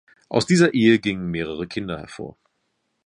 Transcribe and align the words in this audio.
Aus 0.29 0.47
dieser 0.47 0.73
Ehe 0.73 0.97
gingen 0.97 1.27
mehrere 1.29 1.67
Kinder 1.67 1.99
hervor. 1.99 2.35